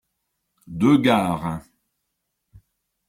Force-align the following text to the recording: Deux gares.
Deux 0.65 0.97
gares. 0.97 1.59